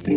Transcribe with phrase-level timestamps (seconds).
[0.00, 0.16] Und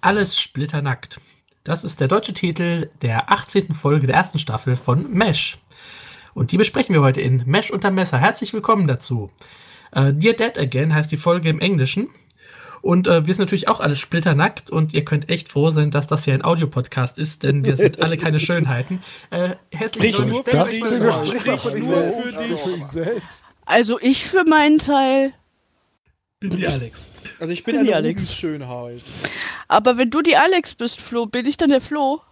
[0.00, 1.20] alles splitternackt.
[1.64, 3.74] Das ist der deutsche Titel der 18.
[3.74, 5.58] Folge der ersten Staffel von Mesh.
[6.34, 8.18] Und die besprechen wir heute in Mesh unter Messer.
[8.18, 9.30] Herzlich willkommen dazu.
[9.92, 12.08] Äh, Dear Dead Again heißt die Folge im Englischen.
[12.82, 16.06] Und äh, wir sind natürlich auch alle splitternackt und ihr könnt echt froh sein, dass
[16.06, 19.00] das hier ein Audiopodcast ist, denn wir sind alle keine Schönheiten.
[19.30, 20.16] Äh, herzlich
[22.90, 23.46] selbst.
[23.66, 25.34] Also ich für meinen Teil
[26.40, 27.06] bin die Alex.
[27.38, 28.32] Also ich bin, Bin die eine Alex.
[28.34, 29.04] Schönheit.
[29.68, 32.22] Aber wenn du die Alex bist, Flo, bin ich dann der Flo?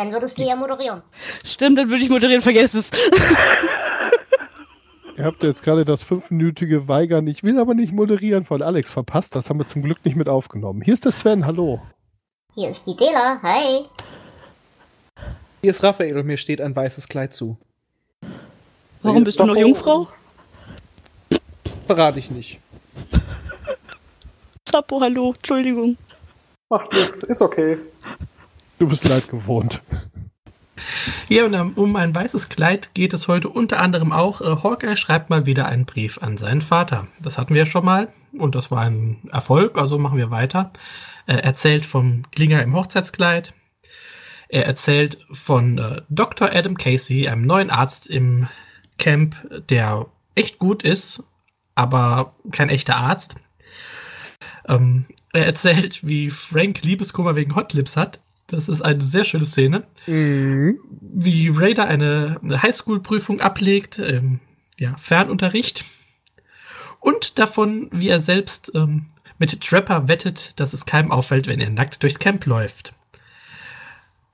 [0.00, 1.02] Dann würdest du ja moderieren.
[1.44, 2.90] Stimmt, dann würde ich moderieren, vergesst es.
[5.18, 9.36] Ihr habt jetzt gerade das fünfminütige Weigern, ich will aber nicht moderieren von Alex verpasst.
[9.36, 10.80] Das haben wir zum Glück nicht mit aufgenommen.
[10.80, 11.82] Hier ist der Sven, hallo.
[12.54, 13.42] Hier ist die Dela.
[13.42, 13.84] Hi.
[15.60, 17.58] Hier ist Raphael und mir steht ein weißes Kleid zu.
[19.02, 20.08] Warum bist du noch Jungfrau?
[21.86, 22.58] Verrate ich nicht.
[24.64, 25.98] Zappo, hallo, Entschuldigung.
[26.70, 27.76] Macht nix, ist okay.
[28.80, 29.82] Du bist leid gewohnt.
[31.28, 34.40] Ja, und um ein weißes Kleid geht es heute unter anderem auch.
[34.40, 37.06] Äh, Hawkeye schreibt mal wieder einen Brief an seinen Vater.
[37.20, 40.72] Das hatten wir schon mal und das war ein Erfolg, also machen wir weiter.
[41.26, 43.52] Er erzählt vom Klinger im Hochzeitskleid.
[44.48, 46.48] Er erzählt von äh, Dr.
[46.50, 48.48] Adam Casey, einem neuen Arzt im
[48.96, 49.36] Camp,
[49.68, 51.22] der echt gut ist,
[51.74, 53.34] aber kein echter Arzt.
[54.66, 58.20] Ähm, er erzählt, wie Frank Liebeskummer wegen Hotlips hat.
[58.50, 59.84] Das ist eine sehr schöne Szene.
[61.00, 64.40] Wie Raider eine, eine Highschool-Prüfung ablegt, ähm,
[64.78, 65.84] ja, Fernunterricht.
[66.98, 69.06] Und davon, wie er selbst ähm,
[69.38, 72.92] mit Trapper wettet, dass es keinem auffällt, wenn er nackt durchs Camp läuft.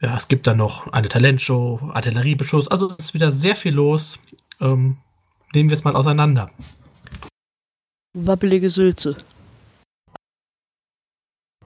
[0.00, 4.18] Ja, es gibt dann noch eine Talentshow, Artilleriebeschuss, also es ist wieder sehr viel los.
[4.60, 4.96] Ähm,
[5.54, 6.50] nehmen wir es mal auseinander.
[8.14, 9.16] Wabbelige Sülze.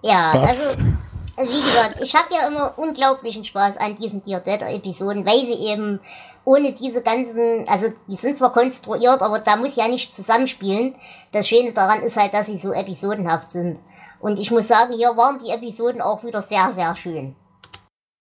[0.03, 0.77] Ja, Was?
[0.77, 0.89] also,
[1.38, 6.00] wie gesagt, ich habe ja immer unglaublichen Spaß an diesen Dear Dead-Episoden, weil sie eben
[6.44, 10.94] ohne diese ganzen, also die sind zwar konstruiert, aber da muss ja nicht zusammenspielen.
[11.32, 13.78] Das Schöne daran ist halt, dass sie so episodenhaft sind.
[14.20, 17.36] Und ich muss sagen, hier waren die Episoden auch wieder sehr, sehr schön.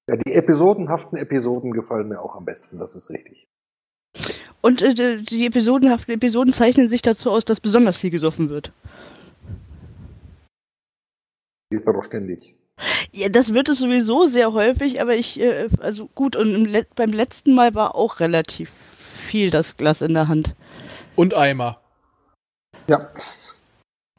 [0.10, 3.48] Ja, die episodenhaften Episoden gefallen mir auch am besten, das ist richtig.
[4.62, 8.74] Und äh, die- episodenhaften Episoden zeichnen sich dazu aus, dass besonders viel gesoffen wird.
[11.72, 12.56] Geht doch ständig.
[13.12, 16.96] Ja, das wird es sowieso sehr häufig, aber ich, äh, also gut, und im Let
[16.96, 18.72] beim letzten Mal war auch relativ
[19.28, 20.56] viel das Glas in der Hand.
[21.16, 21.80] Und Eimer.
[22.88, 23.10] Ja.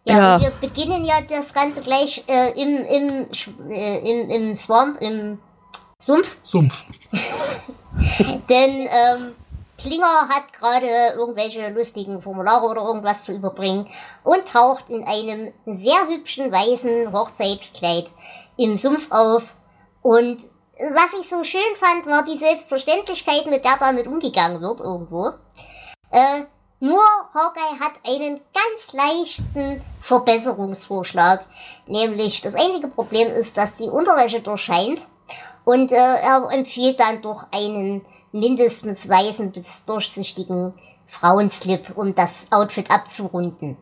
[0.04, 0.40] Ja, Ja.
[0.40, 5.38] wir beginnen ja das Ganze gleich äh, im, im, äh, im, im Swamp, im
[6.00, 6.38] Sumpf.
[6.42, 6.84] Sumpf.
[8.48, 9.34] Denn ähm,
[9.78, 13.86] Klinger hat gerade irgendwelche lustigen Formulare oder irgendwas zu überbringen
[14.24, 18.06] und taucht in einem sehr hübschen weißen Hochzeitskleid
[18.60, 19.42] im Sumpf auf.
[20.02, 20.42] Und
[20.78, 25.30] was ich so schön fand, war die Selbstverständlichkeit, mit der damit umgegangen wird irgendwo.
[26.10, 26.42] Äh,
[26.80, 27.02] nur
[27.34, 31.44] Hawkeye hat einen ganz leichten Verbesserungsvorschlag.
[31.86, 35.06] Nämlich das einzige Problem ist, dass die Unterwäsche durchscheint.
[35.64, 40.74] Und äh, er empfiehlt dann doch einen mindestens weißen bis durchsichtigen
[41.06, 43.76] Frauenslip, um das Outfit abzurunden.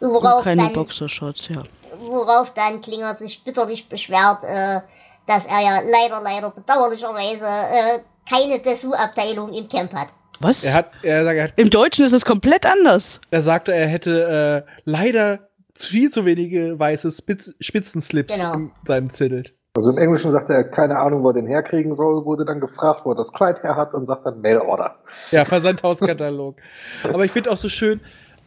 [0.00, 1.62] Und Worauf keine dann, Boxershorts, ja.
[2.00, 4.80] Worauf dann Klinger sich bitterlich beschwert, äh,
[5.26, 10.08] dass er ja leider, leider bedauerlicherweise äh, keine Dessous-Abteilung im Camp hat.
[10.40, 10.64] Was?
[10.64, 13.20] Er hat, er, sagt, er, hat, Im Deutschen ist es komplett anders.
[13.30, 15.40] er sagte, er hätte äh, leider
[15.76, 18.54] viel zu wenige weiße Spitz, Spitzenslips Genau.
[18.54, 19.54] in seinem Zittelt.
[19.76, 23.02] Also im Englischen sagt er, keine Ahnung, wo er den herkriegen soll, wurde dann gefragt,
[23.04, 24.96] wo er das Kleid her hat und sagt dann Mailorder.
[25.30, 26.56] Ja, Versandhauskatalog.
[27.04, 28.00] Aber ich finde auch so schön,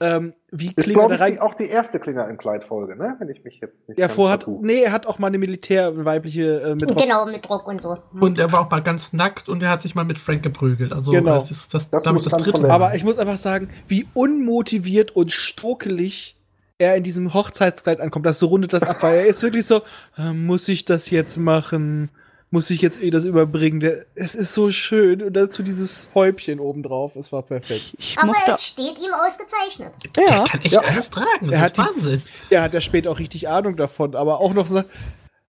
[0.03, 1.33] ähm, wie Ist, Klinger da rein.
[1.33, 3.15] die, auch die erste Klinger im Kleid-Folge, ne?
[3.19, 4.59] Wenn ich mich jetzt nicht Ja, vertue.
[4.65, 7.01] Nee, er hat auch mal eine Militärweibliche äh, mit Rock.
[7.01, 7.97] Genau, mit Rock und so.
[8.19, 10.91] Und er war auch mal ganz nackt und er hat sich mal mit Frank geprügelt.
[10.91, 11.35] Also Genau.
[11.35, 12.69] das ist das, Das damit muss das dritte.
[12.69, 16.35] Aber ich muss einfach sagen, wie unmotiviert und stokelig
[16.79, 18.25] er in diesem Hochzeitskleid ankommt.
[18.25, 19.81] Das so rundet das ab, weil er ist wirklich so,
[20.17, 22.09] äh, muss ich das jetzt machen?
[22.53, 23.79] Muss ich jetzt eh das überbringen?
[23.79, 25.23] Der, es ist so schön.
[25.23, 27.15] Und dazu dieses Häubchen obendrauf.
[27.15, 27.95] Es war perfekt.
[28.15, 29.91] Aber es steht ihm ausgezeichnet.
[30.15, 30.81] Der ja, kann echt Ja.
[30.81, 31.47] alles tragen.
[31.47, 32.21] Das Er hat ist die- Wahnsinn.
[32.51, 34.15] Er hat ja später auch richtig Ahnung davon.
[34.15, 34.83] Aber auch noch, so-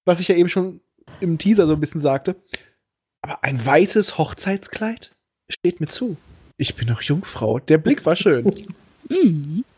[0.07, 0.81] was ich ja eben schon
[1.21, 2.37] im Teaser so ein bisschen sagte.
[3.21, 5.11] Aber ein weißes Hochzeitskleid?
[5.51, 6.17] steht mir zu.
[6.57, 7.59] Ich bin noch Jungfrau.
[7.59, 8.51] Der Blick war schön.
[9.11, 9.65] Mhm.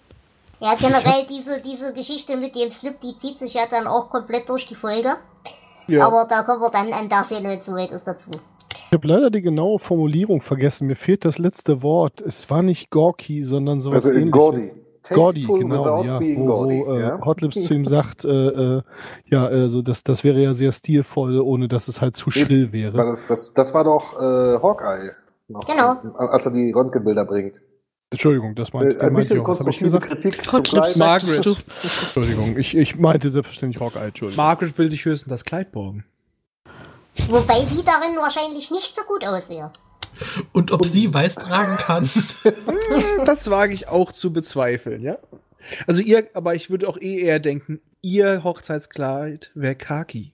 [0.58, 4.49] Ja, generell diese, diese Geschichte mit dem Slip, die zieht sich ja dann auch komplett
[4.49, 5.17] durch die Folge.
[5.88, 6.06] Ja.
[6.06, 8.31] Aber da kommen wir dann an der Szene, wenn es soweit ist, dazu.
[8.75, 10.87] Ich habe leider die genaue Formulierung vergessen.
[10.87, 12.21] Mir fehlt das letzte Wort.
[12.21, 14.33] Es war nicht Gorky, sondern sowas Also in ähnliches.
[14.33, 14.87] Gordy.
[15.15, 16.19] Gordy, genau, without ja.
[16.19, 17.21] being Wo, Gordy, wo äh, ja.
[17.25, 18.83] Hotlips zu ihm sagt, äh, äh,
[19.27, 22.97] ja, also das, das wäre ja sehr stilvoll, ohne dass es halt zu schrill wäre.
[22.97, 25.12] das, das, das war doch äh, Hawkeye.
[25.49, 25.97] Noch, Genau.
[26.17, 27.62] Als er die Röntgenbilder bringt.
[28.12, 29.49] Entschuldigung, das meinte, Äh, ein meinte ich bisschen auch.
[29.49, 30.08] Was habe ich gesagt?
[30.08, 30.97] Kritik Kleid.
[30.97, 31.64] Margaret.
[32.05, 34.44] Entschuldigung, ich, ich meinte selbstverständlich Hawkeye, Entschuldigung.
[34.44, 36.05] Margaret will sich höchstens das Kleid borgen.
[37.29, 39.73] Wobei sie darin wahrscheinlich nicht so gut aussehe.
[40.53, 42.08] Und ob sie weiß tragen kann.
[43.25, 45.19] Das wage ich auch zu bezweifeln, ja?
[45.87, 50.32] Also ihr, aber ich würde auch eh eher denken, ihr Hochzeitskleid wäre Kaki.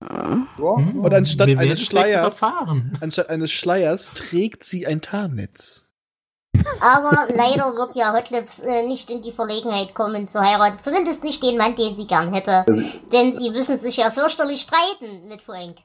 [0.00, 0.46] Ja.
[0.56, 2.42] Hm, Und anstatt eines Schleiers-.
[3.00, 5.86] Anstatt eines Schleiers trägt sie ein Tarnnetz.
[6.80, 10.80] Aber leider wird ja Hotlips äh, nicht in die Verlegenheit kommen zu heiraten.
[10.80, 12.66] Zumindest nicht den Mann, den sie gern hätte.
[12.66, 15.78] Also, Denn sie müssen sich ja fürchterlich streiten mit Frank.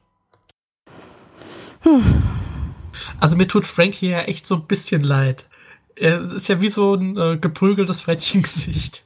[3.19, 5.49] Also mir tut Frank hier ja echt so ein bisschen leid.
[5.95, 9.03] Er ist ja wie so ein äh, geprügeltes Frettchengesicht.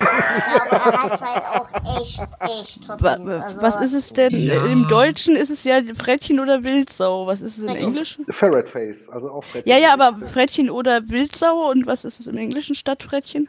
[0.00, 3.30] Aber er hat's halt auch echt, echt verdient.
[3.30, 4.36] Also, was ist es denn?
[4.36, 4.64] Ja.
[4.66, 7.26] Im Deutschen ist es ja Frettchen oder Wildsau.
[7.26, 7.88] Was ist es im Frettchen.
[7.88, 8.24] Englischen?
[8.30, 9.70] Ferret Face, also auch Frettchen.
[9.70, 13.48] Ja, ja, aber Frettchen oder Wildsau und was ist es im Englischen statt Frettchen?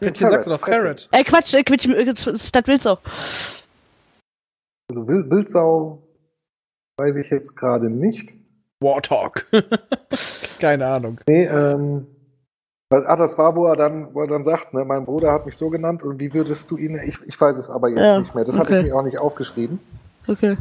[0.00, 1.08] Frettchen sagt doch Ferret.
[1.12, 2.98] Äh, Quatsch, äh, Quatsch, äh, statt Wildsau.
[4.88, 6.02] Also Wild, Wildsau
[6.98, 8.34] weiß ich jetzt gerade nicht.
[8.80, 9.46] Warthog.
[10.60, 11.18] Keine Ahnung.
[11.26, 12.06] Nee, ähm.
[12.90, 15.46] Weil- Ach, das war, wo er dann, wo er dann sagt, ne, mein Bruder hat
[15.46, 16.98] mich so genannt und wie würdest du ihn.
[17.04, 18.44] Ich, ich weiß es aber jetzt Ja, nicht mehr.
[18.44, 18.80] Das hatte okay.
[18.82, 19.80] ich mir auch nicht aufgeschrieben.
[20.28, 20.56] Okay.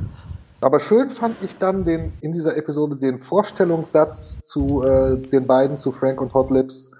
[0.62, 5.78] Aber schön fand ich dann den, in dieser Episode den Vorstellungssatz zu äh, den beiden,
[5.78, 6.92] zu Frank und Hot Lips.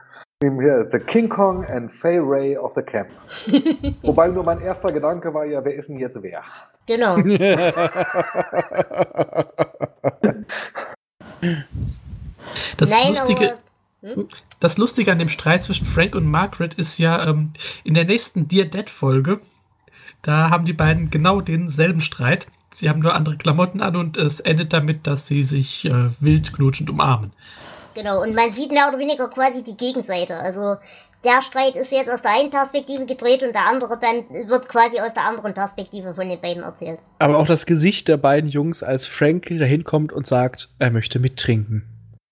[0.42, 3.08] The King Kong and Fay Ray of the Camp.
[4.04, 6.44] Wobei nur mein erster Gedanke war ja, wer ist denn jetzt wer?
[6.86, 7.16] Genau.
[12.78, 13.58] Das Nein, Lustige,
[14.04, 14.28] aber.
[14.60, 17.52] Das Lustige an dem Streit zwischen Frank und Margaret ist ja ähm,
[17.84, 19.42] in der nächsten Dear Dead Folge,
[20.22, 22.48] da haben die beiden genau denselben Streit.
[22.74, 26.52] Sie haben nur andere Klamotten an und es endet damit, dass sie sich äh, wild
[26.52, 27.32] knutschend umarmen.
[27.94, 30.36] Genau, und man sieht mehr oder weniger quasi die Gegenseite.
[30.38, 30.76] Also
[31.24, 35.00] der Streit ist jetzt aus der einen Perspektive gedreht und der andere dann wird quasi
[35.00, 37.00] aus der anderen Perspektive von den beiden erzählt.
[37.20, 41.20] Aber auch das Gesicht der beiden Jungs, als Frank dahin kommt und sagt, er möchte
[41.20, 41.84] mittrinken.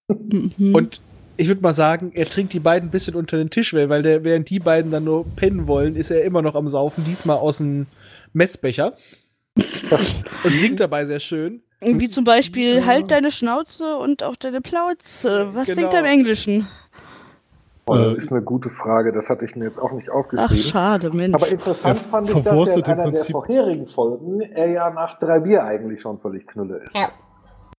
[0.09, 0.75] Mhm.
[0.75, 1.01] Und
[1.37, 4.03] ich würde mal sagen, er trinkt die beiden ein bisschen unter den Tisch, weil weil
[4.03, 7.37] der, während die beiden dann nur pennen wollen, ist er immer noch am Saufen, diesmal
[7.37, 7.87] aus dem
[8.33, 8.93] Messbecher.
[10.43, 11.61] und singt dabei sehr schön.
[11.81, 15.49] Wie zum Beispiel, halt deine Schnauze und auch deine Plauze.
[15.53, 15.81] Was Genau.
[15.81, 16.67] singt er im Englischen?
[17.85, 20.15] Oh, das Äh, ist eine gute Frage, das hatte ich mir jetzt auch nicht Ach,
[20.15, 20.71] aufgeschrieben.
[20.71, 21.35] schade, Mensch.
[21.35, 25.19] Aber interessant Er fand ich, dass ja in einer der vorherigen Folgen er ja nach
[25.19, 26.95] drei Bier eigentlich schon völlig knülle ist.
[26.95, 27.09] Ja.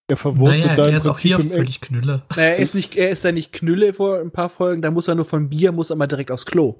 [0.07, 2.21] Er verwurstet naja, da er im ist auch Prinzip hier im völlig Knülle.
[2.35, 5.07] Naja, er ist nicht, er ist da nicht Knülle vor ein paar Folgen, da muss
[5.07, 6.75] er nur von Bier, muss er mal direkt aufs Klo.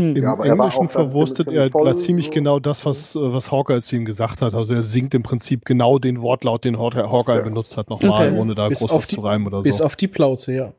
[0.00, 2.30] Im Ja, er Englischen verwurstet ziemlich er voll, ziemlich so.
[2.32, 4.54] genau das, was, äh, was Hawkeye zu ihm gesagt hat.
[4.54, 7.42] Also er singt im Prinzip genau den Wortlaut, den Haw- Hawkeye Ja.
[7.42, 8.38] benutzt hat, nochmal, Okay.
[8.38, 9.84] ohne da Bis groß auf was die- zu reimen oder Bis so.
[9.84, 10.72] auf die Plauze, ja.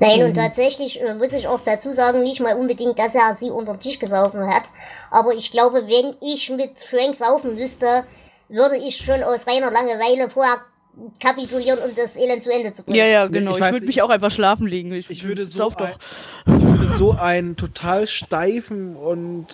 [0.00, 0.26] Nein, Mhm.
[0.26, 3.72] und tatsächlich äh, muss ich auch dazu sagen, nicht mal unbedingt, dass er sie unter
[3.74, 4.62] den Tisch gesaufen hat.
[5.10, 8.04] Aber ich glaube, wenn ich mit Frank saufen müsste,
[8.48, 10.58] würde ich schon aus reiner Langeweile vorher
[11.20, 12.96] kapitulieren, um das Elend zu Ende zu bringen.
[12.98, 13.52] Ja, ja, Nee, genau.
[13.52, 14.92] ich Ich, würde mich auch einfach schlafen legen.
[14.92, 15.98] Ich, Ich würde so, ein, doch.
[16.46, 19.46] ich würde so einen total steifen und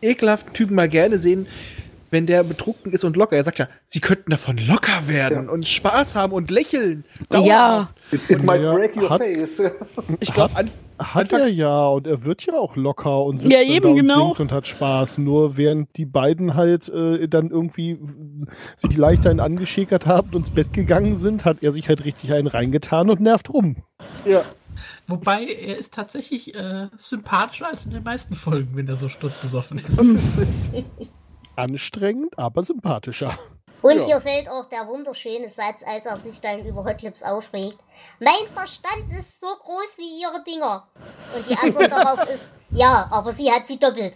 [0.00, 1.46] ekelhaften Typen mal gerne sehen,
[2.10, 3.36] wenn der betrunken ist und locker.
[3.36, 5.50] Er sagt ja, sie könnten davon locker werden Ja.
[5.52, 7.04] und Spaß haben und lächeln.
[7.20, 7.26] Ja.
[7.28, 7.94] Dauerhaft.
[8.12, 9.62] It, it Und might ja, break your hat- face.
[10.20, 10.70] Ich glaube, an,
[11.00, 13.96] Hat er ja, und er wird ja auch locker und sitzt Ja, eben, da und
[13.96, 14.26] genau.
[14.26, 15.18] singt und hat Spaß.
[15.18, 17.98] Nur während die beiden halt äh, dann irgendwie
[18.76, 22.32] sich leicht einen angeschäkert haben und ins Bett gegangen sind, hat er sich halt richtig
[22.34, 23.76] einen reingetan und nervt rum.
[24.24, 24.44] ja.
[25.06, 29.78] Wobei er ist tatsächlich äh, sympathischer als in den meisten Folgen, wenn er so sturzbesoffen
[29.78, 30.32] ist.
[31.56, 33.34] Anstrengend, aber sympathischer.
[33.82, 34.04] Und Ja.
[34.04, 37.78] hier fällt auch der wunderschöne Satz, als er sich dann über Hotlips aufregt.
[38.18, 40.86] Mein Verstand ist so groß wie ihre Dinger.
[41.34, 44.14] Und die Antwort darauf ist, ja, aber sie hat sie doppelt.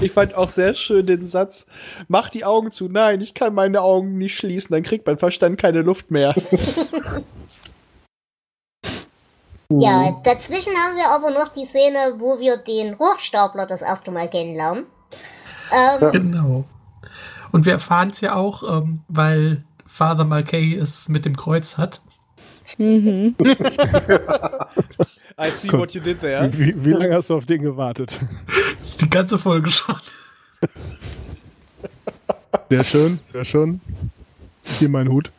[0.00, 1.66] Ich fand auch sehr schön den Satz,
[2.08, 2.88] mach die Augen zu.
[2.88, 6.34] Nein, ich kann meine Augen nicht schließen, dann kriegt mein Verstand keine Luft mehr.
[9.68, 14.30] Ja, dazwischen haben wir aber noch die Szene, wo wir den Hochstapler das erste Mal
[14.30, 14.86] kennenlernen.
[15.72, 16.64] Ähm, Genau.
[17.56, 22.02] Und wir erfahren es ja auch, ähm, weil Father Malkay es mit dem Kreuz hat.
[22.76, 23.34] Mhm.
[25.40, 25.78] I see Cool.
[25.80, 26.50] what you did there.
[26.52, 28.20] Wie, wie lange hast du auf den gewartet?
[28.80, 29.94] Das ist die ganze Folge schon.
[32.68, 33.80] Sehr schön, sehr schön.
[34.78, 35.32] Hier mein Hut.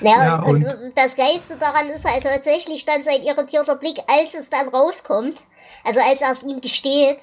[0.00, 3.98] Ja, Ja, und, und- und das Geilste daran ist halt tatsächlich dann sein irritierter Blick,
[4.06, 5.34] als es dann rauskommt,
[5.84, 7.16] also als er es ihm gesteht.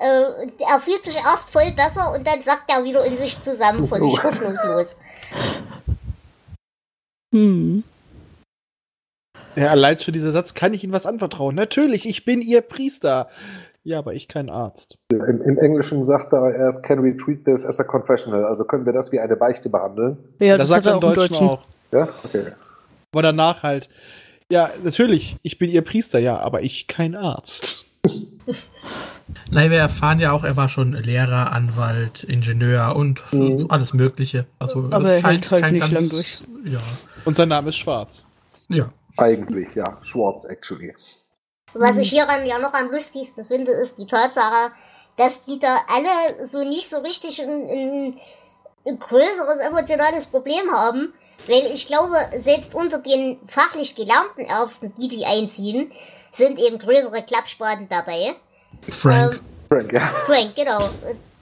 [0.00, 3.86] Äh, er fühlt sich erst voll besser und dann sackt er wieder in sich zusammen,
[3.86, 4.22] völlig Oh.
[4.22, 4.96] hoffnungslos.
[7.34, 7.84] Hm.
[9.56, 11.54] Ja, allein schon dieser Satz, kann ich Ihnen was anvertrauen?
[11.54, 13.28] Natürlich, ich bin Ihr Priester.
[13.82, 14.96] Ja, aber ich kein Arzt.
[15.10, 18.44] Im, Im Englischen sagt er erst, can we treat this as a confessional?
[18.44, 20.18] Also können wir das wie eine Beichte behandeln?
[20.38, 21.48] Ja, das, das, sagt er im Deutschen Deutschen.
[21.48, 21.62] auch.
[21.92, 22.52] Ja, okay.
[23.12, 23.88] Aber danach halt,
[24.50, 27.84] ja, natürlich, ich bin Ihr Priester, ja, aber ich kein Arzt.
[29.50, 33.66] Nein, wir erfahren ja auch, er war schon Lehrer, Anwalt, Ingenieur und Mhm.
[33.68, 34.46] alles Mögliche.
[34.58, 36.42] Also Aber es er hält halt kein nicht ganz- lang durch.
[36.64, 36.78] Ja.
[37.24, 38.24] Und sein Name ist Schwarz.
[38.68, 38.92] Ja.
[39.16, 39.98] Eigentlich, ja.
[40.02, 40.94] Schwarz, actually.
[41.74, 44.72] Was ich hieran ja noch am lustigsten finde, ist die Tatsache,
[45.16, 48.14] dass die da alle so nicht so richtig ein, ein,
[48.86, 51.12] ein größeres emotionales Problem haben.
[51.46, 55.90] Weil ich glaube, selbst unter den fachlich gelernten Ärzten, die die einziehen,
[56.30, 58.34] sind eben größere Klappspaten dabei.
[58.90, 59.34] Frank.
[59.34, 60.10] Ähm, Frank, ja.
[60.24, 60.90] Frank, genau.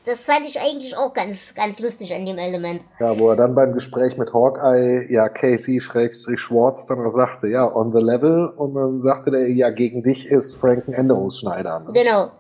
[0.04, 2.82] Das fand ich eigentlich auch ganz, ganz lustig an dem Element.
[2.99, 7.47] Ja, wo er dann beim Gespräch mit Hawkeye, ja, Casey Schrägstrich Schwarz dann auch sagte,
[7.49, 8.49] ja, on the level.
[8.49, 11.80] Und dann sagte der, ja, gegen dich ist Frank ein Änderungsschneider.
[11.80, 11.92] Ne?
[11.92, 12.30] Genau.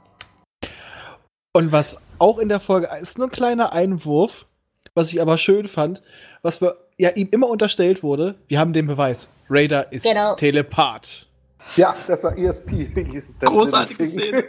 [1.52, 4.46] Und was auch in der Folge ist nur ein kleiner Einwurf,
[4.94, 6.02] was ich aber schön fand,
[6.42, 9.28] was wir ja ihm immer unterstellt wurde, wir haben den Beweis.
[9.50, 10.34] Raider ist Genau.
[10.36, 11.27] Telepath.
[11.76, 13.22] Ja, das war ESP.
[13.40, 14.06] Das Großartige.
[14.06, 14.44] Szene.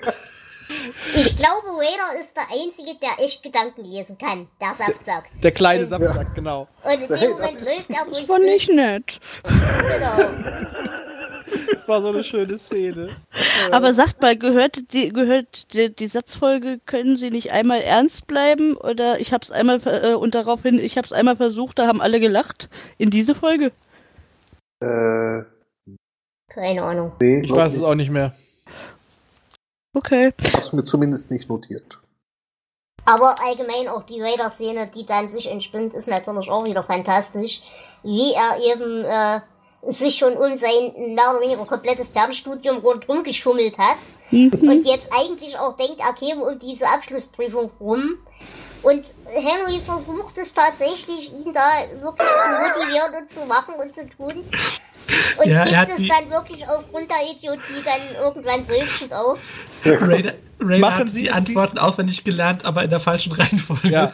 [1.16, 4.48] Ich glaube, Raider ist der Einzige, der echt Gedanken lesen kann.
[4.62, 5.26] Der Saftsack.
[5.42, 6.68] Der kleine Saftsack, genau.
[6.84, 9.20] Und in dem Hey, Moment läuft er durchs Das war nicht nett.
[9.44, 10.30] Genau.
[11.74, 13.16] Das war so eine schöne Szene.
[13.72, 18.76] Aber sagt mal, gehört die, gehört die, die Satzfolge, können Sie nicht einmal ernst bleiben?
[18.78, 22.20] Oder ich hab's einmal, ver- äh, und daraufhin, ich hab's einmal versucht, da haben alle
[22.20, 22.70] gelacht.
[23.00, 23.72] In diese Folge?
[24.82, 25.42] Äh,
[26.50, 27.14] Keine Ahnung.
[27.20, 28.36] nee, Ich weiß es auch nicht mehr.
[29.94, 30.34] Okay.
[30.44, 32.00] Ich hab's mir zumindest nicht notiert.
[33.06, 37.62] Aber allgemein auch die Raider-Szene, die dann sich entspinnt, ist natürlich auch wieder fantastisch.
[38.04, 39.40] Wie er eben äh,
[39.92, 43.98] sich schon um sein mehr oder weniger komplettes Fernstudium rundherum geschummelt hat.
[44.32, 48.20] Und jetzt eigentlich auch denkt, er käme um diese Abschlussprüfung rum.
[48.84, 54.08] Und Henry versucht es tatsächlich, ihn da wirklich zu motivieren und zu machen und zu
[54.08, 54.46] tun.
[55.42, 59.14] Und Ja, er gibt hat es die- dann wirklich aufgrund der Idiotie dann irgendwann seufzend
[59.14, 59.40] auf.
[59.86, 63.90] Raider, Raider Machen hat Sie die Antworten auswendig gelernt, aber in der falschen Reihenfolge.
[63.90, 64.14] Ja.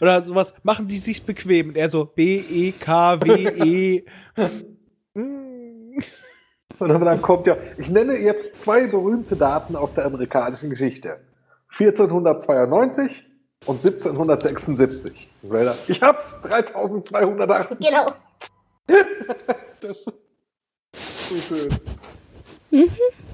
[0.00, 1.68] Oder sowas, machen Sie sich's bequem.
[1.68, 4.04] Und er so B, E, K, W, E.
[6.78, 11.20] Und dann kommt ja, ich nenne jetzt zwei berühmte Daten aus der amerikanischen Geschichte.
[11.70, 13.24] 1492
[13.66, 15.28] und 1776.
[15.42, 17.76] Und Raider, Ich hab's, 3208.
[17.80, 18.12] Genau.
[19.80, 20.12] Das ist
[21.32, 22.88] so schön.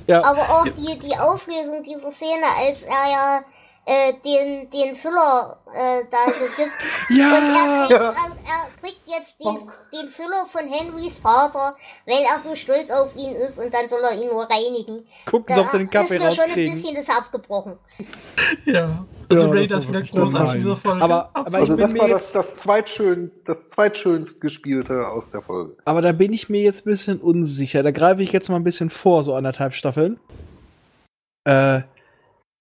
[0.06, 3.44] Ja, Aber auch die, die Auflösung dieser Szene, als er ja
[3.84, 6.72] äh, den, den Füller äh, da so gibt.
[7.10, 7.96] Und er, kriegt, ja.
[7.96, 11.74] er, er kriegt jetzt den, den Füller von Henrys Vater,
[12.06, 15.06] weil er so stolz auf ihn ist und dann soll er ihn nur reinigen.
[15.26, 17.78] Gucken Da Sie, ob Sie den Kaffee ist mir schon ein bisschen das Herz gebrochen.
[18.64, 19.04] Ja.
[19.30, 20.56] Also Ja, das Raider war ist wieder in gemein.
[20.56, 21.02] dieser Folge.
[21.04, 25.30] Aber- aber Also bin das mir war jetzt- das, das, zweitschön, das zweitschönst gespielte aus
[25.30, 25.76] der Folge.
[25.84, 27.82] Aber da bin ich mir jetzt ein bisschen unsicher.
[27.82, 30.18] Da greife ich jetzt mal ein bisschen vor, so anderthalb Staffeln.
[31.44, 31.82] Äh,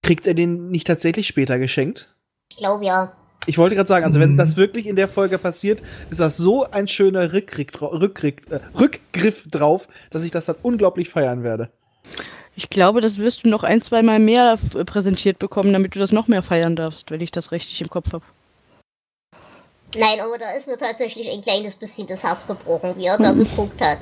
[0.03, 2.13] kriegt er den nicht tatsächlich später geschenkt?
[2.51, 3.13] Ich glaube ja.
[3.45, 4.37] Ich wollte gerade sagen, also wenn Mhm.
[4.37, 9.43] das wirklich in der Folge passiert, ist das so ein schöner Rückgriff, Rückgriff, äh, Rückgriff
[9.49, 11.69] drauf, dass ich das dann unglaublich feiern werde.
[12.57, 16.11] Ich glaube, das wirst du noch ein, zwei Mal mehr präsentiert bekommen, damit du das
[16.11, 18.25] noch mehr feiern darfst, wenn ich das richtig im Kopf habe.
[19.95, 23.31] Nein, aber da ist mir tatsächlich ein kleines bisschen das Herz gebrochen, wie er da
[23.33, 23.99] geguckt hat.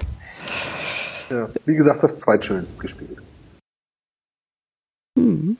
[1.29, 1.49] Ja.
[1.65, 3.21] Wie gesagt, das zweitschönst gespielt.
[5.19, 5.57] Hm.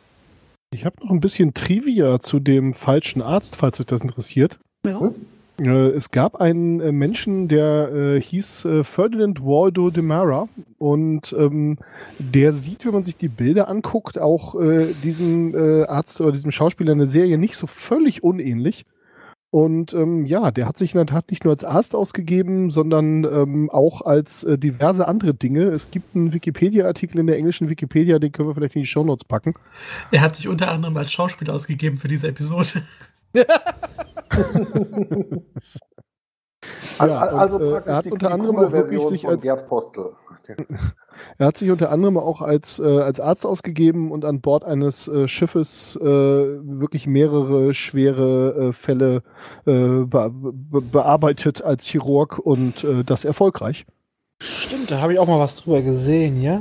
[0.73, 4.57] Ich habe noch ein bisschen Trivia zu dem falschen Arzt, falls euch das interessiert.
[4.85, 5.05] Ja.
[5.05, 5.11] Äh,
[5.57, 11.77] Es gab einen äh, Menschen, der äh, hieß äh, Ferdinand Waldo de Mara und ähm,
[12.19, 16.51] der sieht, wenn man sich die Bilder anguckt, auch äh, diesem äh, Arzt oder diesem
[16.51, 18.85] Schauspieler in der Serie nicht so völlig unähnlich.
[19.49, 23.23] Und ähm, ja, der hat sich in der Tat nicht nur als Arzt ausgegeben, sondern
[23.23, 25.67] ähm, auch als äh, diverse andere Dinge.
[25.67, 29.23] Es gibt einen Wikipedia-Artikel in der englischen Wikipedia, den können wir vielleicht in die Shownotes
[29.25, 29.53] packen.
[30.11, 32.83] er hat sich unter anderem als Schauspieler ausgegeben für diese Episode.
[36.99, 39.45] Ja, al- also und, äh, praktisch er hat unter anderem auch wirklich Version sich als-.
[41.37, 45.07] Er hat sich unter anderem auch als, äh, als Arzt ausgegeben und an Bord eines
[45.07, 49.23] äh, Schiffes äh, wirklich mehrere schwere äh, Fälle
[49.65, 53.85] äh, be be bearbeitet als Chirurg und äh, das erfolgreich.
[54.41, 56.59] Stimmt, da habe ich auch mal was drüber gesehen, ja.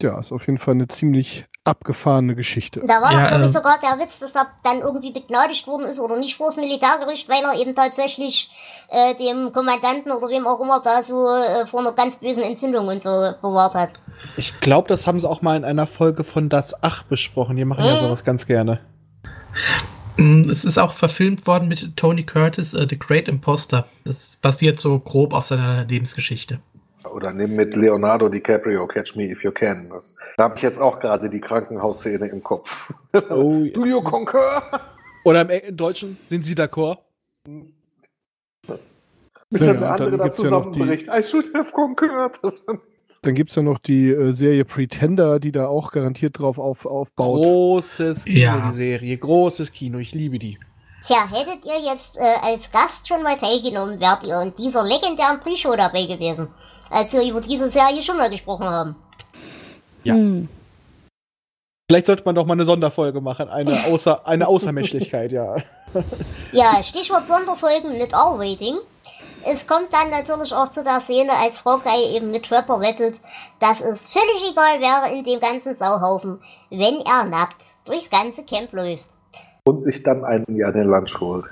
[0.00, 2.80] Ja, ist auf jeden Fall eine ziemlich abgefahrene Geschichte.
[2.86, 5.66] Da war Ja, doch, glaube ich, äh, sogar der Witz, dass er dann irgendwie begnadigt
[5.66, 8.48] worden ist oder nicht vors Militärgericht, weil er eben tatsächlich
[8.90, 12.86] äh, dem Kommandanten oder wem auch immer da so äh, vor einer ganz bösen Entzündung
[12.86, 13.10] und so
[13.42, 13.90] bewahrt hat.
[14.36, 17.56] Ich glaube, das haben sie auch mal in einer Folge von Das Ach besprochen.
[17.56, 17.98] Die machen ja Mhm.
[17.98, 18.78] sowas ganz gerne.
[20.16, 23.84] Mm, Es ist auch verfilmt worden mit Tony Curtis, äh, The Great Imposter.
[24.04, 26.60] Das basiert so grob auf seiner Lebensgeschichte.
[27.14, 29.88] Oder nimm mit Leonardo DiCaprio Catch Me If You Can.
[29.90, 32.92] Das, da habe ich jetzt auch gerade die Krankenhausszene im Kopf.
[33.30, 33.70] Oh, ja.
[33.74, 34.62] Do you concur?
[35.24, 36.98] Oder im Eng- Deutschen sind sie d'accord?
[39.50, 41.08] Bis Ja, andere da gibt's ja noch die- zusammenbricht.
[41.08, 42.38] I should have concurred.
[43.22, 47.42] Dann gibt's ja noch die äh, Serie Pretender, die da auch garantiert drauf auf, aufbaut.
[47.42, 48.68] Großes Kino, Ja.
[48.70, 49.16] die Serie.
[49.16, 49.98] Großes Kino.
[49.98, 50.58] Ich liebe die.
[51.02, 55.40] Tja, hättet ihr jetzt äh, als Gast schon mal teilgenommen, wärt ihr in dieser legendären
[55.40, 56.48] Pre-Show dabei gewesen,
[56.90, 58.96] als wir über diese Serie schon mal gesprochen haben.
[60.04, 60.14] Ja.
[60.14, 60.48] Hm.
[61.90, 63.48] Vielleicht sollte man doch mal eine Sonderfolge machen.
[63.48, 65.56] Eine, Außer, eine Außermenschlichkeit, ja.
[66.52, 68.76] Ja, Stichwort Sonderfolgen mit R-Rating.
[69.44, 73.20] Es kommt dann natürlich auch zu der Szene, als Hawkeye eben mit Trapper wettet,
[73.60, 76.40] dass es völlig egal wäre in dem ganzen Sauhaufen,
[76.70, 79.06] wenn er nackt durchs ganze Camp läuft.
[79.64, 81.46] Und sich dann einen ja den Lunch holt.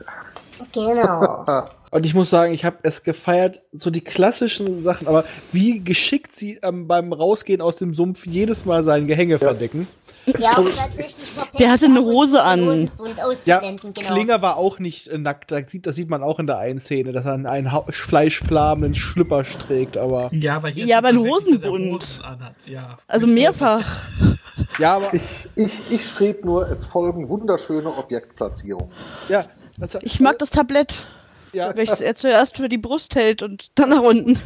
[0.72, 1.64] Genau.
[1.92, 6.34] Und ich muss sagen, ich habe es gefeiert, so die klassischen Sachen, aber wie geschickt
[6.36, 9.86] sie ähm, beim Rausgehen aus dem Sumpf jedes Mal sein Gehänge verdecken.
[10.26, 11.25] Ja, und tatsächlich
[11.58, 12.66] Der hatte eine Hose an.
[12.66, 13.92] Hosenbund Ja, genau.
[13.94, 15.52] Klinger war auch nicht äh, nackt.
[15.52, 18.96] Das sieht, das sieht man auch in der einen Szene, dass er einen Hau- fleischflammenden
[18.96, 20.28] Schlüpper trägt, aber.
[20.34, 21.92] Ja, aber hier Ja, aber man ein wirklich, dass er Hosenbund.
[22.02, 22.23] Hosen.
[22.66, 22.99] Ja.
[23.06, 23.86] Also mehrfach.
[24.80, 25.14] Ja, aber.
[25.14, 28.90] Ich, ich, ich schrieb nur, es folgen wunderschöne Objektplatzierungen.
[29.28, 29.45] ja,
[29.78, 31.04] das, Ich mag das Tablett,
[31.52, 34.41] ja, welches er zuerst für die Brust hält und dann nach unten.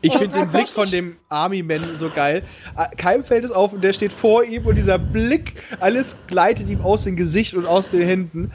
[0.00, 2.44] Ich Ja, finde den Blick von dem Army-Man so geil.
[2.76, 6.70] Äh, Keinem fällt es auf und der steht vor ihm und dieser Blick, alles gleitet
[6.70, 8.52] ihm aus dem Gesicht und aus den Händen.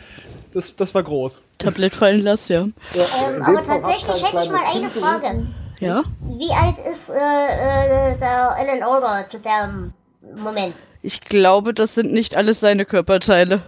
[0.54, 1.44] Das, das war groß.
[1.58, 2.62] Tablett fallen lassen, ja.
[2.62, 5.48] Ähm, In dem aber tatsächlich hätte ich mal eine Frage.
[5.80, 6.04] Ja?
[6.22, 9.94] Wie alt ist äh, äh, der Alan Alda zu dem
[10.42, 10.74] Moment?
[11.04, 13.62] Ich glaube, das sind nicht alles seine Körperteile.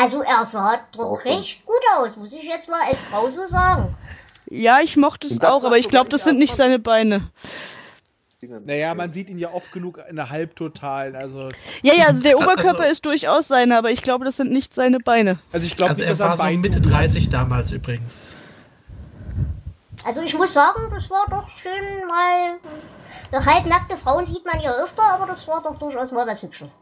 [0.00, 3.94] Also er sah doch recht gut aus, muss ich jetzt mal als Frau so sagen.
[4.48, 7.30] Ja, ich mochte es auch, aber ich glaube, das sind nicht seine Beine.
[8.64, 11.14] Naja, man sieht ihn ja oft genug in der Halbtotalen.
[11.14, 11.50] Also,
[11.82, 14.72] Ja, ja, also der Also- Oberkörper ist durchaus seine, aber ich glaube, das sind nicht
[14.74, 15.38] seine Beine.
[15.52, 18.36] also ich glaube Also nicht, er war so Bein Mitte 30 damals übrigens.
[20.06, 22.58] Also ich muss sagen, das war doch schön mal.
[23.30, 26.80] Doch halbnackte Frauen sieht man ja öfter, aber das war doch durchaus mal was Hübsches.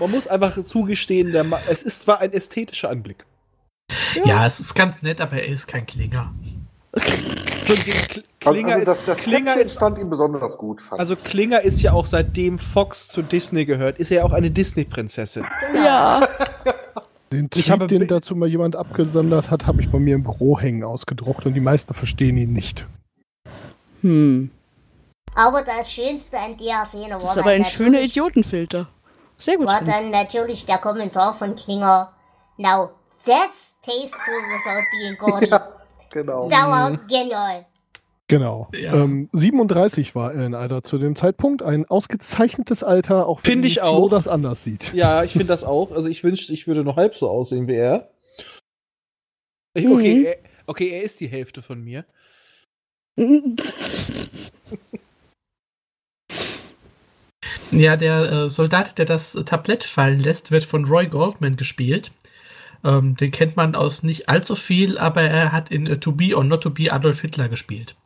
[0.00, 3.24] Man muss einfach zugestehen, der Ma es ist zwar ein ästhetischer Anblick.
[4.24, 4.44] Ja.
[4.46, 6.32] es ist ganz nett, aber er ist kein Klinger.
[6.94, 10.80] Kl- Also, Klinger, also das, ist, das Klinger, ist, stand ihm besonders gut.
[10.82, 14.32] Fand also Klinger ist ja auch seitdem Fox zu Disney gehört, ist er ja auch
[14.32, 15.44] eine Disney-Prinzessin.
[15.74, 16.28] Ja.
[17.32, 20.22] Den Ich Tweet, habe den dazu mal jemand abgesondert hat, habe ich bei mir im
[20.24, 22.86] Büro hängen ausgedruckt und die meisten verstehen ihn nicht.
[24.02, 24.50] Hm.
[25.34, 28.88] Aber das Schönste an der Szene war Das ist dann aber ein schöner Idiotenfilter.
[29.38, 29.66] Sehr gut.
[29.66, 32.12] war dann natürlich der Kommentar von Klinger.
[32.56, 32.90] Now,
[33.26, 35.50] that's tasteful without being gaudy.
[36.12, 36.48] Genau.
[36.48, 37.66] Der war genial.
[38.28, 38.68] Genau.
[38.72, 38.94] Ja.
[38.94, 41.64] Ähm, 37 war Alan Alda zu dem Zeitpunkt.
[41.64, 44.08] Ein ausgezeichnetes Alter, auch wenn Finde ich Flo auch.
[44.10, 44.92] das anders sieht.
[44.94, 45.90] Ja, ich finde das auch.
[45.90, 48.10] Also ich wünschte, ich würde noch halb so aussehen wie er.
[49.74, 49.92] Ich, Mhm.
[49.92, 50.36] okay, er,
[50.68, 52.04] okay, er ist die Hälfte von mir.
[57.70, 62.12] Ja, der äh, Soldat, der das Tablett fallen lässt, wird von Roy Goldman gespielt.
[62.84, 66.36] Ähm, den kennt man aus nicht allzu viel, aber er hat in äh, To Be
[66.36, 67.96] or Not To Be Adolf Hitler gespielt.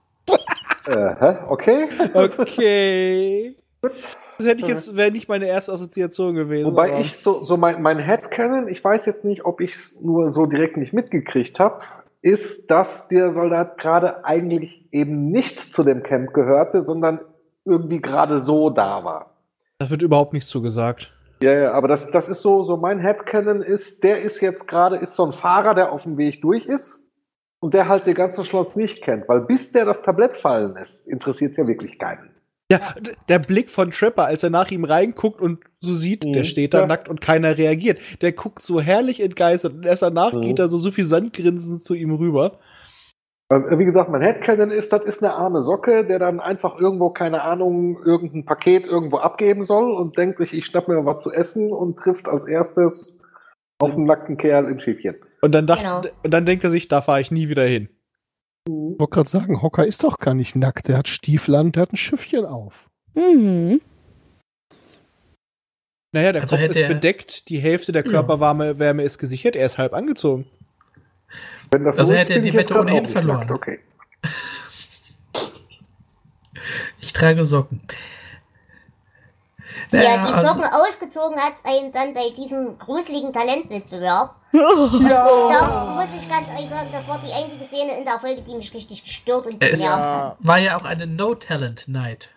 [0.87, 1.89] Äh, okay.
[2.15, 3.57] Okay.
[4.39, 6.71] Das hätte ich jetzt, wäre nicht meine erste Assoziation gewesen.
[6.71, 10.01] Wobei aber- ich so, so mein, mein Headcanon, ich weiß jetzt nicht, ob ich es
[10.01, 11.81] nur so direkt nicht mitgekriegt habe,
[12.23, 17.21] ist, dass der Soldat gerade eigentlich eben nicht zu dem Camp gehörte, sondern
[17.65, 19.28] irgendwie gerade so da war.
[19.81, 21.13] Da wird überhaupt nichts zugesagt.
[21.41, 24.97] Ja, ja, aber das, das ist so, so mein Headcanon ist, der ist jetzt gerade,
[24.97, 27.05] ist so ein Fahrer, der auf dem Weg durch ist
[27.61, 31.07] und der halt den ganzen Schloss nicht kennt, weil bis der das Tablett fallen lässt,
[31.07, 32.31] interessiert es ja wirklich keinen.
[32.73, 32.81] Ja,
[33.29, 36.33] der Blick von Trapper, als er nach ihm reinguckt und so sieht, Mhm.
[36.33, 36.87] der steht da Ja.
[36.87, 38.01] nackt und keiner reagiert.
[38.21, 40.41] Der guckt so herrlich entgeistert und erst danach Mhm.
[40.41, 42.59] geht er so, so viel Sandgrinsen zu ihm rüber.
[43.51, 47.43] Wie gesagt, mein Headcanon ist, das ist eine arme Socke, der dann einfach irgendwo, keine
[47.43, 51.73] Ahnung, irgendein Paket irgendwo abgeben soll und denkt sich, ich schnapp mir was zu essen
[51.73, 53.19] und trifft als erstes
[53.81, 55.17] auf einen nackten Kerl im Schiffchen.
[55.41, 56.03] Und dann, dacht, Genau.
[56.23, 57.89] und dann denkt er sich, da fahre ich nie wieder hin.
[58.67, 60.89] Ich wollte gerade sagen, Hocker ist doch gar nicht nackt.
[60.89, 62.91] Der hat Stiefel an, der hat ein Schiffchen auf.
[63.15, 63.81] Mhm.
[66.13, 68.11] Naja, der Also Kopf ist bedeckt, die Hälfte der Ja.
[68.11, 70.47] Körperwärme Wärme ist gesichert, er ist halb angezogen.
[71.71, 73.39] Wenn das Also so hätte er die Wette ohnehin verloren.
[73.41, 73.81] nackt, Okay.
[77.01, 77.81] Ich trage Socken.
[79.91, 84.35] Ja, Naja, die also- Socken ausgezogen hat's einen dann bei diesem gruseligen Talentwettbewerb.
[84.55, 85.51] Oh.
[85.51, 88.55] Da muss ich ganz ehrlich sagen, das war die einzige Szene in der Folge, die
[88.55, 90.37] mich richtig gestört und Es genervt hat.
[90.41, 92.31] war ja auch eine No-Talent-Night.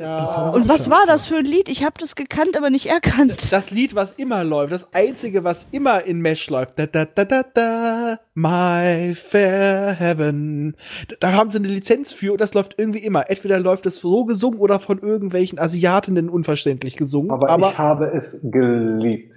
[0.00, 1.12] Sie Und was geschafft, war ja.
[1.12, 1.68] das für ein Lied?
[1.68, 3.52] Ich habe das gekannt, aber nicht erkannt.
[3.52, 7.24] Das Lied, was immer läuft, das einzige, was immer in Mesh läuft, da da da
[7.24, 10.74] da da, My Fair Heaven.
[11.08, 13.28] Da- Da haben sie eine Lizenz für und das läuft irgendwie immer.
[13.30, 17.30] Entweder läuft es so gesungen oder von irgendwelchen Asiatinnen unverständlich gesungen.
[17.30, 19.34] Aber, Aber, ich habe es geliebt.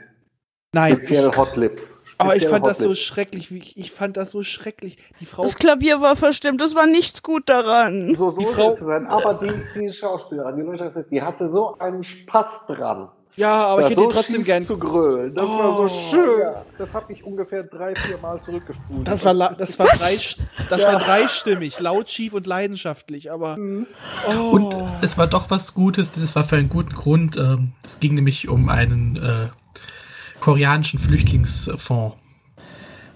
[0.74, 2.02] Nein, Speziell ich, Hot Lips.
[2.18, 3.00] aber ich Speziell fand Hot das so Lips.
[3.00, 4.98] schrecklich, wie ich, ich fand das so schrecklich.
[5.22, 8.16] Die Frau, Das Klavier war verstimmt, es war nichts gut daran.
[8.16, 9.08] So, so Die Frau- ist es sein.
[9.08, 13.10] Aber die, die Schauspielerin, die Leute, die hatte so einen Spaß dran.
[13.36, 14.62] ja, aber ich hätte so trotzdem gern.
[14.62, 15.34] zu grölen.
[15.34, 15.88] Das war so Oh.
[15.88, 16.52] schön.
[16.78, 19.08] Das habe ich ungefähr drei, vier Mal zurückgespult.
[19.08, 20.18] Das war, das war, drei,
[20.70, 23.58] das war dreistimmig, laut, schief und leidenschaftlich, aber.
[24.30, 24.50] Oh.
[24.52, 27.36] Und es war doch was Gutes, denn es war für einen guten Grund.
[27.38, 29.48] ähm, Es ging nämlich um einen äh,
[30.44, 32.18] koreanischen Flüchtlingsfonds,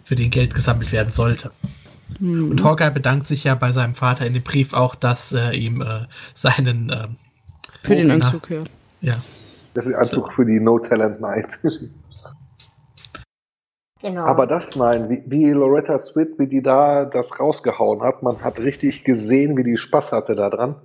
[0.06, 1.52] für den Geld gesammelt werden sollte.
[2.22, 5.82] Und Hawkeye bedankt sich ja bei seinem Vater in dem Brief auch, dass er ihm
[5.82, 7.18] äh, seinen, ähm,
[7.84, 8.64] Für den Anzug, ja.
[9.02, 9.24] ja,
[9.74, 11.60] Das ist Anzug für die No Talent Night.
[14.00, 14.26] Genau.
[14.26, 18.60] Aber das, nein, wie, wie Loretta Swit, wie die da das rausgehauen hat, man hat
[18.60, 20.76] richtig gesehen, wie die Spaß hatte da dran.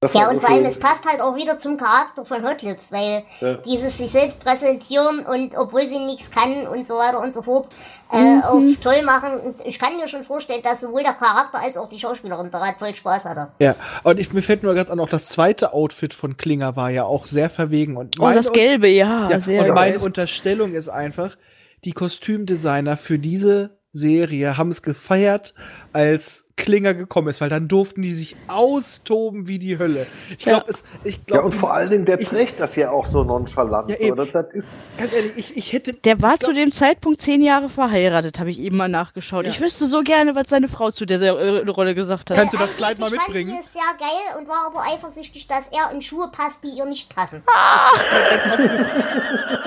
[0.00, 2.92] Das ja, und vor allem, es passt halt auch wieder zum Charakter von Hot Lips,
[2.92, 3.54] weil Ja.
[3.56, 7.66] dieses sich selbst präsentieren und obwohl sie nichts kann und so weiter und so fort,
[8.12, 9.40] äh, auf toll machen.
[9.40, 12.76] Und ich kann mir schon vorstellen, dass sowohl der Charakter als auch die Schauspielerin daran
[12.78, 13.48] voll Spaß hatte.
[13.58, 16.90] Ja, und ich, mir fällt nur ganz an, auch das zweite Outfit von Klinger war
[16.90, 17.96] ja auch sehr verwegen.
[17.96, 20.04] Und Oh, das Gelbe, ja, Ja, sehr und meine geil.
[20.04, 21.36] Unterstellung ist einfach,
[21.84, 25.54] die Kostümdesigner für diese Serie haben es gefeiert,
[25.92, 30.06] als Klinger gekommen ist, weil dann durften die sich austoben wie die Hölle.
[30.36, 30.58] Ich Ja.
[30.58, 33.06] glaube, es, ich Ja, glaube, und vor allen Dingen, der ich- trägt das ja auch
[33.06, 33.90] so nonchalant.
[33.90, 34.04] Ja, so.
[34.04, 34.16] eben.
[34.16, 34.98] Das, das ist.
[34.98, 35.94] ganz ehrlich, ich, ich hätte.
[35.94, 39.46] Der war ich glaub- zu dem Zeitpunkt zehn Jahre verheiratet, habe ich eben mal nachgeschaut.
[39.46, 39.50] Ja.
[39.52, 42.36] Ich wüsste so gerne, was seine Frau zu der äh, Rolle gesagt hat.
[42.36, 43.50] Kannst du das Kleid mal mitbringen?
[43.50, 46.76] fand sie es sehr geil und war aber eifersüchtig, dass er in Schuhe passt, die
[46.76, 47.42] ihr nicht passen.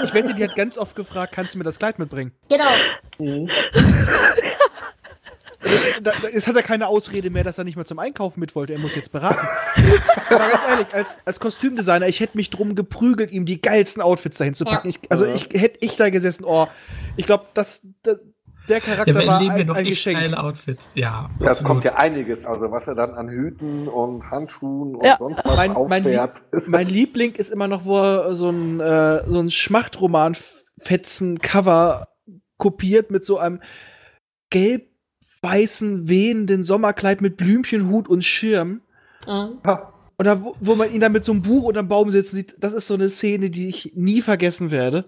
[0.03, 2.31] Ich wette, die hat ganz oft gefragt, kannst du mir das Kleid mitbringen?
[2.49, 2.65] Genau.
[3.17, 3.23] Da,
[6.01, 8.73] da, jetzt hat er keine Ausrede mehr, dass er nicht mehr zum Einkaufen mit wollte.
[8.73, 9.47] Er muss jetzt beraten.
[10.29, 14.37] Aber ganz ehrlich, als, als Kostümdesigner, ich hätte mich drum geprügelt, ihm die geilsten Outfits
[14.37, 14.89] dahin zu packen.
[14.89, 14.95] Ja.
[15.01, 16.67] Ich, also ich hätte ich da gesessen, oh,
[17.17, 18.17] ich glaube, das, das,
[18.69, 20.19] der Charakter ja war ein, noch ein Geschenk.
[20.19, 20.89] geile Outfits.
[20.93, 25.17] Ja, Das kommt ja einiges, also was er dann an Hüten und Handschuhen und Ja.
[25.17, 26.41] sonst was Mein, mein, auffährt.
[26.53, 32.07] Lieb, mein Liebling ist immer noch, wo er so ein, äh, so ein Schmachtroman-Fetzen-Cover
[32.57, 33.61] kopiert mit so einem
[35.41, 38.81] gelb-weißen, wehenden Sommerkleid mit Blümchenhut und Schirm.
[39.27, 39.59] Mhm.
[40.17, 42.73] Und da, wo, man ihn dann mit so einem Buch unterm Baum sitzen sieht, das
[42.73, 45.05] ist so eine Szene, die ich nie vergessen werde.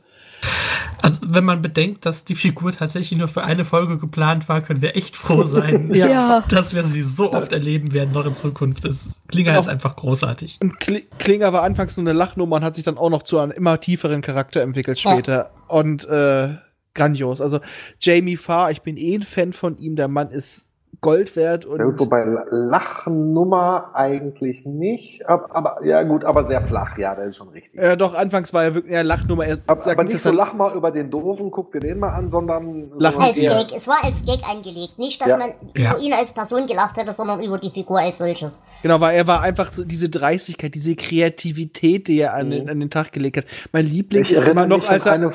[1.04, 4.82] Also, wenn man bedenkt, dass die Figur tatsächlich nur für eine Folge geplant war, können
[4.82, 6.08] wir echt froh sein, Ja.
[6.08, 6.44] Ja.
[6.50, 8.86] dass wir sie so oft erleben werden, noch in Zukunft.
[8.86, 9.62] Das Klinger Genau.
[9.62, 10.58] ist einfach großartig.
[10.62, 13.38] Und Kli- Klinger war anfangs nur eine Lachnummer und hat sich dann auch noch zu
[13.38, 15.52] einem immer tieferen Charakter entwickelt später.
[15.68, 16.56] Und äh,
[16.94, 17.42] grandios.
[17.42, 17.60] Also
[18.00, 19.96] Jamie Farr, ich bin eh ein Fan von ihm.
[19.96, 20.68] Der Mann ist
[21.02, 25.28] Gold wert und Ja, gut, wobei Lachnummer eigentlich nicht.
[25.28, 27.82] Aber, aber ja gut, aber sehr flach, ja, das ist schon richtig.
[27.82, 29.46] äh, doch anfangs war er wirklich ja, Lachnummer.
[29.46, 32.10] Er aber, sagt aber nicht, so lach mal über den Doofen, guck dir den mal
[32.14, 33.76] an, sondern Lach Als eher- Gag.
[33.76, 34.98] Es war als Gag angelegt.
[34.98, 35.38] Nicht, dass Ja.
[35.38, 35.92] man Ja.
[35.94, 38.62] über ihn als Person gelacht hätte, sondern über die Figur als solches.
[38.82, 42.70] Genau, weil er war einfach so diese Dreistigkeit, diese Kreativität, die er an, den, Mhm.
[42.70, 43.46] an den Tag gelegt hat.
[43.74, 45.32] Mein Liebling Ich ist immer noch, als er, eine.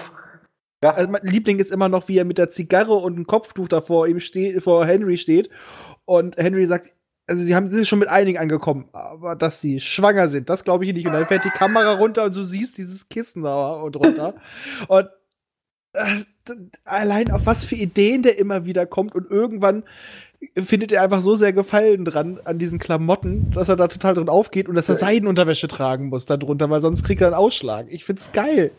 [0.83, 3.69] Ja, also mein Liebling ist immer noch, wie er mit der Zigarre und einem Kopftuch
[3.69, 5.51] da vor ihm steht, vor Henry steht.
[6.05, 6.95] Und Henry sagt,
[7.27, 10.87] also sie haben sind schon mit einigen angekommen, aber dass sie schwanger sind, das glaube
[10.87, 11.07] ich nicht.
[11.07, 14.35] Und dann fährt die Kamera runter und du siehst dieses Kissen da und runter.
[14.89, 15.09] und
[15.95, 16.23] äh,
[16.85, 19.83] allein auf was für Ideen der immer wieder kommt und irgendwann
[20.57, 24.29] findet er einfach so sehr Gefallen dran an diesen Klamotten, dass er da total drin
[24.29, 27.87] aufgeht und dass er Seidenunterwäsche tragen muss darunter, weil sonst kriegt er einen Ausschlag.
[27.91, 28.71] Ich find's geil.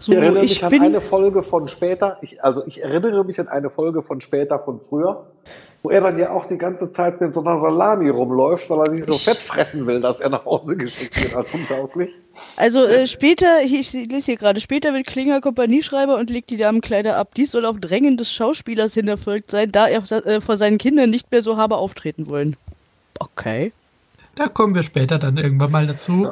[0.00, 0.82] So, Ich erinnere ich mich an bin.
[0.82, 4.80] eine Folge von später, ich, also ich erinnere mich an eine Folge von später von
[4.80, 5.26] früher,
[5.82, 8.90] wo er dann ja auch die ganze Zeit mit so einer Salami rumläuft, weil er
[8.90, 12.10] sich so fett fressen will, dass er nach Hause geschickt wird als untauglich.
[12.56, 16.56] Also äh, später, hier, ich lese hier gerade, später wird Klinger Kompanieschreiber und legt die
[16.56, 17.34] Damenkleider ab.
[17.36, 21.10] Dies soll auf Drängen des Schauspielers hin erfolgt sein, da er äh, vor seinen Kindern
[21.10, 22.56] nicht mehr so habe auftreten wollen.
[23.18, 23.72] Okay.
[24.34, 26.30] Da kommen wir später dann irgendwann mal dazu.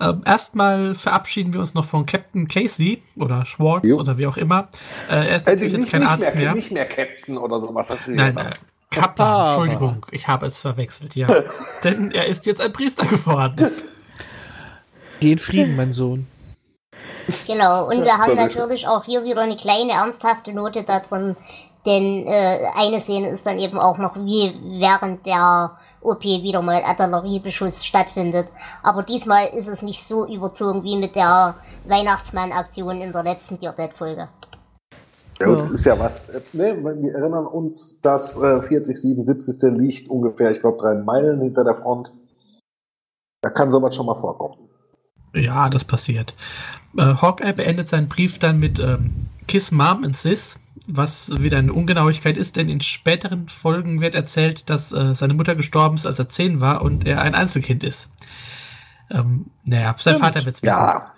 [0.00, 3.98] Ähm, erstmal verabschieden wir uns noch von Captain Casey oder Schwartz Jo.
[3.98, 4.68] oder wie auch immer.
[5.08, 6.54] Äh, er ist Äh, natürlich jetzt kein Arzt mehr, mehr.
[6.54, 7.88] Nicht mehr Captain oder sowas.
[7.88, 8.54] Das ist Nein, jetzt äh,
[8.90, 9.48] Kaplan, Papa.
[9.50, 11.28] Entschuldigung, ich habe es verwechselt, ja.
[11.84, 13.70] Denn er ist jetzt ein Priester geworden.
[15.20, 16.26] Geh in Frieden, mein Sohn.
[17.46, 21.36] Genau, und wir haben natürlich auch hier wieder eine kleine ernsthafte Note da drin,
[21.86, 26.82] denn äh, eine Szene ist dann eben auch noch, wie während der OP wieder mal
[26.82, 28.46] Artilleriebeschuss stattfindet.
[28.82, 33.74] Aber diesmal ist es nicht so überzogen wie mit der Weihnachtsmann-Aktion in der letzten Dear
[33.74, 34.28] Dead-Folge.
[35.40, 39.72] Ja, und es ist ja was, äh, ne, wir erinnern uns, das äh, 40, 77.
[39.72, 42.14] liegt ungefähr, ich glaube, drei Meilen hinter der Front.
[43.42, 44.68] Da kann sowas schon mal vorkommen.
[45.34, 46.34] Ja, das passiert.
[46.96, 50.58] Äh, Hawkeye beendet seinen Brief dann mit ähm, Kiss Mom and Sis,
[50.96, 55.54] was wieder eine Ungenauigkeit ist, denn in späteren Folgen wird erzählt, dass äh, seine Mutter
[55.54, 58.12] gestorben ist, als er zehn war und er ein Einzelkind ist.
[59.10, 60.18] Ähm, naja, sein Stimmt.
[60.20, 60.72] Vater wird es wissen.
[60.72, 61.12] Ja,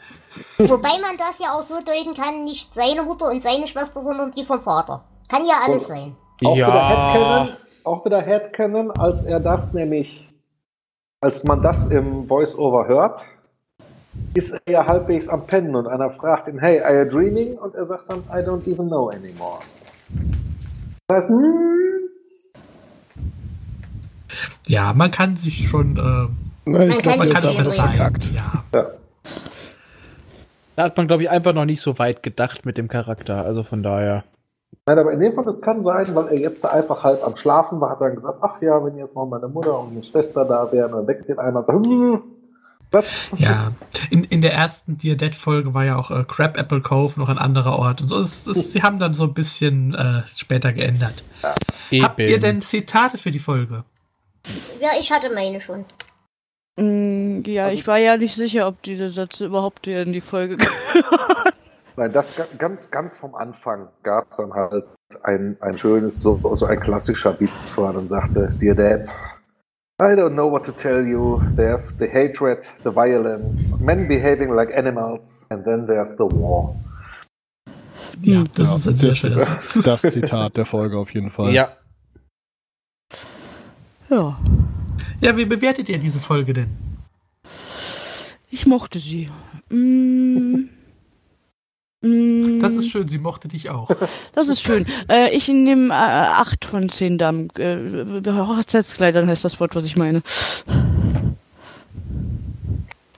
[0.59, 4.31] Wobei man das ja auch so deuten kann, nicht seine Mutter und seine Schwester, sondern
[4.31, 5.05] die vom Vater.
[5.29, 5.93] Kann ja alles Oh.
[5.93, 6.17] sein.
[6.45, 6.69] auch Ja.
[6.69, 10.29] wieder Headcanon, auch wieder Headcanon, als er das nämlich,
[11.21, 13.23] als man das im Voice-Over hört,
[14.35, 17.59] ist er ja halbwegs am Pennen und einer fragt ihn, hey, are you dreaming?
[17.59, 19.61] Und er sagt dann, I don't even know anymore.
[21.09, 21.69] Das heißt, hm,
[24.67, 26.29] Ja, man kann sich schon, äh,
[26.65, 27.95] Na, ich glaube, man sich kann aber verzeihen.
[27.95, 28.31] verkackt.
[28.33, 28.87] Ja.
[30.77, 33.45] Da hat man, glaube ich, einfach noch nicht so weit gedacht mit dem Charakter.
[33.45, 34.25] Also von daher.
[34.87, 37.37] Nein, aber in dem Fall, es kann sein, weil er jetzt da einfach halb am
[37.37, 40.03] Schlafen war, hat er dann gesagt, ach ja, wenn jetzt noch meine Mutter und meine
[40.03, 42.23] Schwester da wären, dann weckt den einer und sagt, hm,
[42.93, 43.11] was?
[43.39, 43.73] Ja,
[44.11, 47.29] in, in der ersten Dear Dead Folge war ja auch äh, Crab Apple Cove noch
[47.29, 48.19] ein anderer Ort und so.
[48.19, 51.25] Es, es, sie haben dann so ein bisschen äh, später geändert.
[51.43, 53.85] Habt ihr denn Zitate für die Folge?
[54.81, 55.85] Ja, ich hatte meine schon.
[56.77, 60.21] Mm, ja, Also- ich war ja nicht sicher, ob diese Sätze überhaupt hier in die
[60.23, 60.57] Folge
[61.97, 64.85] Nein, das ga- ganz, ganz vom Anfang gab es dann halt
[65.23, 69.09] ein, ein schönes, so, so ein klassischer Witz, wo er dann sagte, Dear Dad,
[70.01, 71.41] I don't know what to tell you.
[71.55, 76.75] There's the hatred, the violence, men behaving like animals, and then there's the war.
[78.23, 79.25] Ja, das Ja, ist ein das
[79.77, 81.53] ist das Zitat der Folge auf jeden Fall.
[81.53, 81.77] Ja.
[84.11, 84.39] Ja,
[85.21, 86.77] Ja, wie bewertet ihr diese Folge denn?
[88.51, 89.31] ich mochte sie.
[89.71, 90.69] Mm, mm,
[92.03, 93.89] Das ist schön, sie mochte dich auch.
[94.35, 94.87] Das ist schön.
[95.09, 97.49] äh, ich nehme äh, 8 von 10 Damen.
[97.51, 100.23] Äh, Hochzeitskleidern heißt das Wort, was ich meine.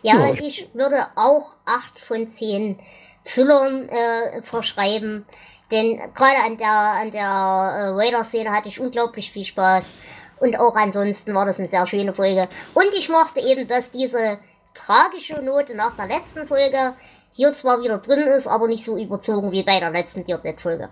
[0.03, 2.79] Ja, Ja, ich würde auch 8 von 10
[3.25, 5.25] Füllern äh, verschreiben.
[5.71, 9.95] Denn gerade an der, an der äh, Raider-Szene hatte ich unglaublich viel Spaß.
[10.41, 12.49] Und auch ansonsten war das eine sehr schöne Folge.
[12.75, 14.39] Und ich mochte eben, dass diese
[14.75, 16.95] tragische Note nach der letzten Folge
[17.35, 20.89] hier zwar wieder drin ist, aber nicht so überzogen wie bei der letzten Dear Dead-Folge.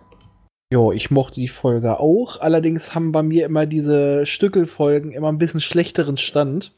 [0.72, 2.40] Jo, ich mochte die Folge auch.
[2.40, 6.72] Allerdings haben bei mir immer diese Stückelfolgen immer ein bisschen schlechteren Stand.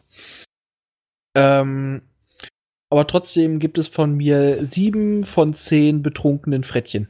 [1.36, 2.02] Ähm,
[2.90, 7.08] aber trotzdem gibt es von mir sieben von zehn betrunkenen Frettchen.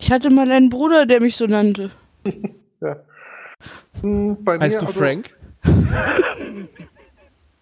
[0.00, 1.90] Ich hatte mal einen Bruder, der mich so nannte.
[4.00, 5.36] Hm, bei Heißt mir du also- Frank?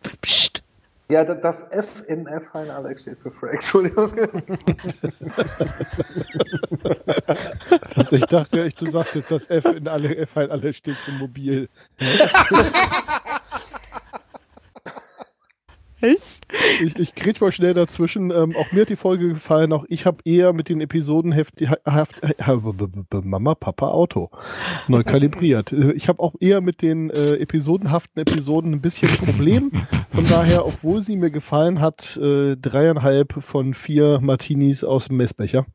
[0.20, 0.62] Psst.
[1.08, 4.10] Ja, da- das F in F Hein Alex steht für Frank, Entschuldigung.
[7.94, 11.12] Das, ich dachte, du sagst jetzt, das F in alle F halt alle steht für
[11.12, 11.68] mobil.
[16.00, 16.40] Was?
[16.82, 18.30] Ich, ich krieg mal schnell dazwischen.
[18.30, 19.72] Ähm, auch mir hat die Folge gefallen.
[19.72, 24.30] Auch ich habe eher mit den Episodenheft die Haft, äh, Mama, Papa, Auto
[24.88, 25.72] neu kalibriert.
[25.72, 29.70] Äh, Ich habe auch eher mit den äh, episodenhaften Episoden ein bisschen Problem.
[30.12, 35.66] Von daher, obwohl sie mir gefallen hat, äh, dreieinhalb von vier Martinis aus dem Messbecher.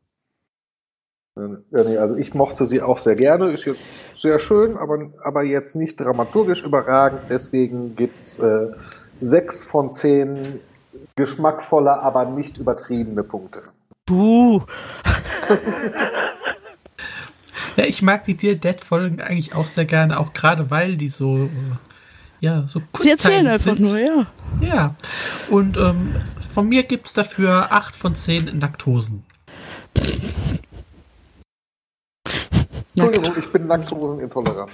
[1.35, 5.43] Ja, nee, also ich mochte sie auch sehr gerne, ist jetzt sehr schön, aber, aber
[5.43, 7.21] jetzt nicht dramaturgisch überragend.
[7.29, 8.67] Deswegen gibt's äh,
[9.21, 10.59] sechs von zehn
[11.15, 13.63] geschmackvolle, aber nicht übertriebene Punkte.
[14.05, 14.61] Buh.
[17.77, 21.07] Ja, ich mag die Dear Dead Folgen eigentlich auch sehr gerne, auch gerade weil die
[21.07, 21.49] so, äh,
[22.41, 23.79] ja, so Sie erzählen kurzteilig einfach sind.
[23.79, 24.27] nur, ja.
[24.61, 24.95] Ja.
[25.49, 26.15] Und ähm,
[26.53, 29.23] von mir gibt es dafür 8 von 10 Nacktosen.
[32.93, 34.69] Entschuldigung, ich bin laktosenintolerant.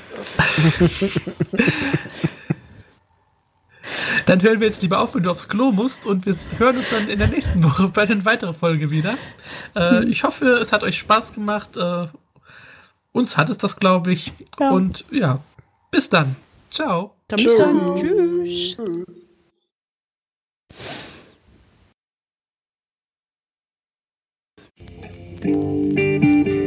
[4.27, 6.89] Dann hören wir jetzt lieber auf, wenn du aufs Klo musst und wir hören uns
[6.89, 9.17] dann in der nächsten Woche bei einer weiteren Folge wieder.
[9.73, 11.77] Äh, ich hoffe, es hat euch Spaß gemacht.
[11.77, 12.07] Äh,
[13.13, 14.33] uns hat es das, glaube ich.
[14.59, 14.71] Ja.
[14.71, 15.39] Und ja,
[15.91, 16.35] bis dann.
[16.71, 17.15] Ciao.
[17.29, 17.39] Dann.
[17.39, 18.75] Tschüss.
[25.41, 26.66] Tschüss.